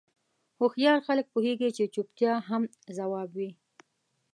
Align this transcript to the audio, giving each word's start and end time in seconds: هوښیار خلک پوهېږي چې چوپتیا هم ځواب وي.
هوښیار 0.59 0.99
خلک 1.07 1.25
پوهېږي 1.33 1.69
چې 1.77 1.91
چوپتیا 1.93 2.33
هم 2.49 2.61
ځواب 2.97 3.29
وي. 3.37 3.49